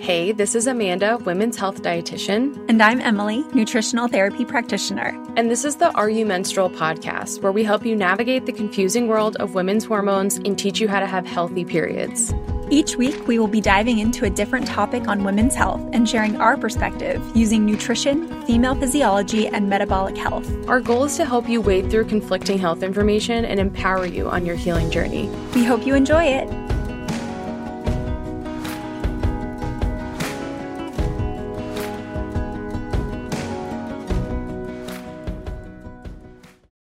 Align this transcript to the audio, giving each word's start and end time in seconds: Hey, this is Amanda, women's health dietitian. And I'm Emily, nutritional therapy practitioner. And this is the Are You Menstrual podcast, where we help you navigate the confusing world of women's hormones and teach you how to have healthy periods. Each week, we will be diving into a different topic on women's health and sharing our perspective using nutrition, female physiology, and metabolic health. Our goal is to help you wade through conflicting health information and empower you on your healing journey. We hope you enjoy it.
Hey, 0.00 0.32
this 0.32 0.54
is 0.54 0.66
Amanda, 0.66 1.18
women's 1.18 1.58
health 1.58 1.82
dietitian. 1.82 2.56
And 2.70 2.82
I'm 2.82 3.02
Emily, 3.02 3.44
nutritional 3.52 4.08
therapy 4.08 4.46
practitioner. 4.46 5.14
And 5.36 5.50
this 5.50 5.62
is 5.62 5.76
the 5.76 5.92
Are 5.92 6.08
You 6.08 6.24
Menstrual 6.24 6.70
podcast, 6.70 7.42
where 7.42 7.52
we 7.52 7.64
help 7.64 7.84
you 7.84 7.94
navigate 7.94 8.46
the 8.46 8.52
confusing 8.52 9.08
world 9.08 9.36
of 9.36 9.54
women's 9.54 9.84
hormones 9.84 10.36
and 10.38 10.58
teach 10.58 10.80
you 10.80 10.88
how 10.88 11.00
to 11.00 11.06
have 11.06 11.26
healthy 11.26 11.66
periods. 11.66 12.32
Each 12.70 12.96
week, 12.96 13.28
we 13.28 13.38
will 13.38 13.46
be 13.46 13.60
diving 13.60 13.98
into 13.98 14.24
a 14.24 14.30
different 14.30 14.66
topic 14.66 15.06
on 15.06 15.22
women's 15.22 15.54
health 15.54 15.86
and 15.92 16.08
sharing 16.08 16.40
our 16.40 16.56
perspective 16.56 17.22
using 17.36 17.66
nutrition, 17.66 18.26
female 18.46 18.74
physiology, 18.76 19.48
and 19.48 19.68
metabolic 19.68 20.16
health. 20.16 20.50
Our 20.66 20.80
goal 20.80 21.04
is 21.04 21.16
to 21.18 21.26
help 21.26 21.46
you 21.46 21.60
wade 21.60 21.90
through 21.90 22.06
conflicting 22.06 22.58
health 22.58 22.82
information 22.82 23.44
and 23.44 23.60
empower 23.60 24.06
you 24.06 24.30
on 24.30 24.46
your 24.46 24.56
healing 24.56 24.90
journey. 24.90 25.28
We 25.54 25.64
hope 25.64 25.86
you 25.86 25.94
enjoy 25.94 26.24
it. 26.24 26.48